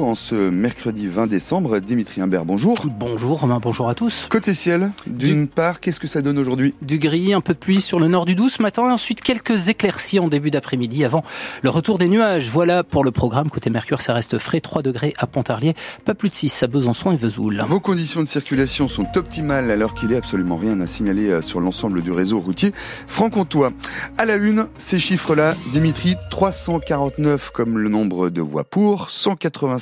[0.00, 2.74] En ce mercredi 20 décembre, Dimitri Imbert, bonjour.
[2.98, 4.26] Bonjour Romain, bonjour à tous.
[4.28, 6.74] Côté ciel, d'une part, qu'est-ce que ça donne aujourd'hui?
[6.82, 9.20] Du gris, un peu de pluie sur le nord du Doubs ce matin, et ensuite
[9.20, 11.22] quelques éclaircies en début d'après-midi avant
[11.62, 12.50] le retour des nuages.
[12.50, 13.48] Voilà pour le programme.
[13.48, 17.12] Côté Mercure, ça reste frais, 3 degrés à Pontarlier, pas plus de 6 à Besançon
[17.12, 17.64] et Vesoul.
[17.68, 21.60] Vos conditions de circulation sont optimales alors qu'il est absolument rien à signaler euh, sur
[21.60, 22.72] l'ensemble du réseau routier
[23.06, 23.70] franc-comtois.
[24.18, 29.12] À la une, ces chiffres-là, Dimitri, 349 comme le nombre de voix pour,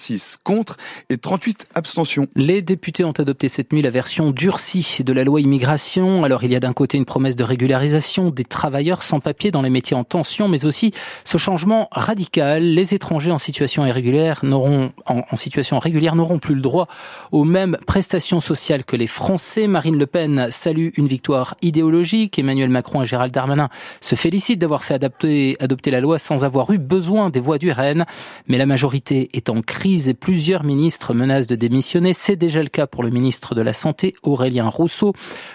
[0.00, 0.76] 186 contre
[1.10, 2.26] et 38 abstentions.
[2.34, 6.24] Les députés ont adopté cette nuit la version durcie de la loi immigration.
[6.24, 9.62] Alors il y a d'un côté une promesse de régularisation des travailleurs sans papier dans
[9.62, 10.92] les métiers en tension, mais aussi
[11.24, 12.62] ce changement radical.
[12.62, 16.88] Les étrangers en situation irrégulière n'auront, en, situation régulière n'auront plus le droit
[17.32, 19.66] aux mêmes prestations sociales que les Français.
[19.66, 22.38] Marine Le Pen salue une victoire idéologique.
[22.38, 23.68] Emmanuel Macron et Gérald Darmanin
[24.00, 28.04] se félicitent d'avoir fait adopter la loi sans avoir eu besoin des voix du RN.
[28.48, 32.12] Mais la majorité est en crise et plusieurs ministres menacent de démissionner.
[32.12, 35.12] C'est déjà le cas pour le ministre de la Santé, Aurélien Rousseau.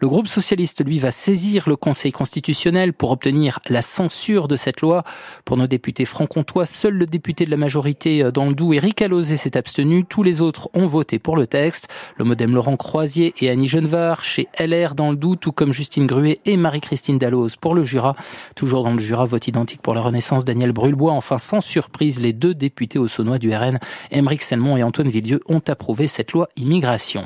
[0.00, 4.82] Le groupe socialiste, lui, va saisir le Conseil constitutionnel pour obtenir la censure de cette
[4.82, 5.02] loi.
[5.46, 9.00] Pour nos députés franc-comtois, seul le député de la majorité euh, dans le Doubs, Éric
[9.00, 10.04] Alauzet, s'est abstenu.
[10.04, 11.88] Tous les autres ont voté pour le texte.
[12.18, 16.06] Le modem Laurent Croisier et Annie Genevard chez LR dans le Doubs, tout comme Justine
[16.06, 18.14] Gruet et Marie-Christine Dalloz pour le Jura.
[18.54, 21.12] Toujours dans le Jura, vote identique pour la Renaissance, Daniel Brulebois.
[21.12, 23.78] Enfin, sans surprise, les deux députés au Saunois du RN,
[24.18, 27.22] Émeric Selmon et Antoine Villieu, ont approuvé cette loi immigration.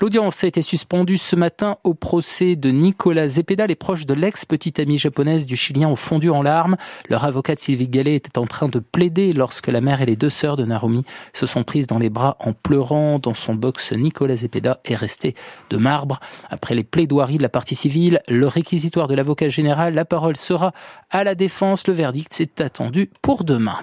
[0.00, 3.66] L'audience a été suspendue ce matin au procès de Nicolas Zepeda.
[3.66, 6.76] Les proches de l'ex-petite amie japonaise du Chilien ont fondu en larmes.
[7.08, 10.30] Leur avocate Sylvie Gallet était en train de plaider lorsque la mère et les deux
[10.30, 13.18] sœurs de Narumi se sont prises dans les bras en pleurant.
[13.18, 15.34] Dans son box, Nicolas Zepeda est resté
[15.70, 16.20] de marbre.
[16.50, 20.72] Après les plaidoiries de la partie civile, le réquisitoire de l'avocat général, la parole sera
[21.10, 21.86] à la défense.
[21.86, 23.78] Le verdict est attendu pour demain.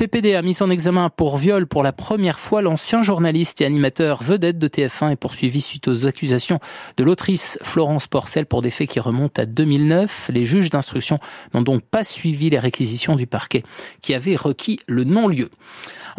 [0.00, 4.22] PPD a mis en examen pour viol pour la première fois l'ancien journaliste et animateur
[4.22, 6.58] vedette de TF1 est poursuivi suite aux accusations
[6.96, 10.30] de l'autrice Florence Porcel pour des faits qui remontent à 2009.
[10.32, 11.18] Les juges d'instruction
[11.52, 13.62] n'ont donc pas suivi les réquisitions du parquet
[14.00, 15.50] qui avait requis le non-lieu.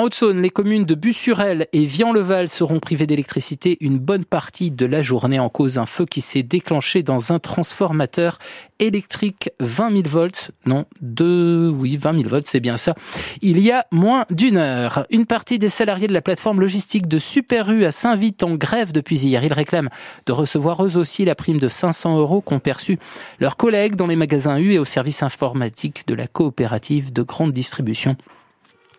[0.02, 4.88] En Haute-Saône, les communes de Bussurel et Vian-le-Val seront privées d'électricité une bonne partie de
[4.88, 8.40] la journée en cause d'un feu qui s'est déclenché dans un transformateur
[8.80, 10.50] électrique 20 000 volts.
[10.66, 12.96] Non, de, oui, 20 000 volts, c'est bien ça.
[13.44, 15.06] Il y a moins d'une heure.
[15.12, 18.94] Une partie des salariés de la plateforme logistique de Super U à Saint-Vite en grève
[18.94, 19.44] depuis hier.
[19.44, 19.92] Ils réclament
[20.26, 22.98] de recevoir eux aussi la prime de 500 euros qu'ont perçu
[23.40, 27.54] leurs collègues dans les magasins U et au service informatique de la coopérative de grande
[27.54, 28.18] distribution.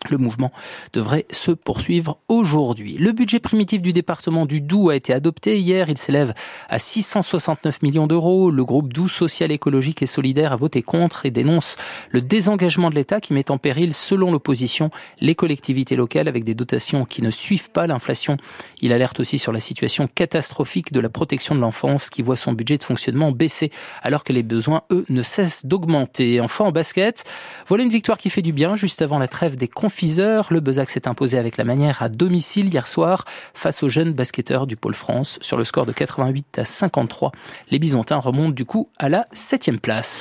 [0.09, 0.51] Le mouvement
[0.91, 2.97] devrait se poursuivre aujourd'hui.
[2.97, 5.89] Le budget primitif du département du Doubs a été adopté hier.
[5.89, 6.33] Il s'élève
[6.67, 8.51] à 669 millions d'euros.
[8.51, 11.77] Le groupe Doubs Social, Écologique et Solidaire a voté contre et dénonce
[12.11, 14.89] le désengagement de l'État qui met en péril, selon l'opposition,
[15.21, 18.37] les collectivités locales avec des dotations qui ne suivent pas l'inflation.
[18.81, 22.51] Il alerte aussi sur la situation catastrophique de la protection de l'enfance qui voit son
[22.51, 23.71] budget de fonctionnement baisser
[24.01, 26.41] alors que les besoins, eux, ne cessent d'augmenter.
[26.41, 27.23] Enfin, en basket,
[27.67, 29.92] voilà une victoire qui fait du bien juste avant la trêve des conférences
[30.49, 34.67] le Bezac s'est imposé avec la manière à domicile hier soir face aux jeunes basketteurs
[34.67, 37.31] du Pôle France sur le score de 88 à 53.
[37.69, 40.11] Les Byzantins remontent du coup à la septième place.